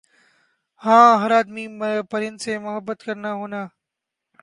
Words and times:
ہاں 0.83 1.09
ہَر 1.21 1.31
آدمی 1.31 1.65
پرند 2.09 2.37
سے 2.41 2.51
محبت 2.59 2.97
کرنا 3.05 3.31
ہونا 3.33 3.61